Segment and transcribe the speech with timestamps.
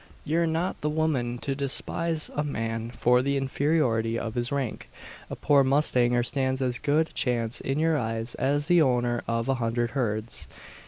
[0.25, 4.89] You're not the woman to despise a man for the inferiority of his rank.
[5.29, 9.47] A poor mustanger stands as good a chance in your eyes as the owner of
[9.47, 10.47] a hundred herds.